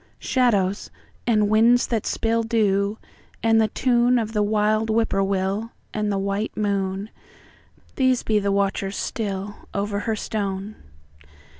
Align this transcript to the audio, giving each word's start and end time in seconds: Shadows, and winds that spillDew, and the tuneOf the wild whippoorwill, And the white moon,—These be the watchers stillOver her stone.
Shadows, 0.17 0.89
and 1.27 1.47
winds 1.47 1.85
that 1.85 2.05
spillDew, 2.07 2.97
and 3.43 3.61
the 3.61 3.69
tuneOf 3.69 4.31
the 4.33 4.41
wild 4.41 4.89
whippoorwill, 4.89 5.73
And 5.93 6.11
the 6.11 6.17
white 6.17 6.57
moon,—These 6.57 8.23
be 8.23 8.39
the 8.39 8.51
watchers 8.51 8.95
stillOver 8.97 10.01
her 10.05 10.15
stone. 10.15 10.75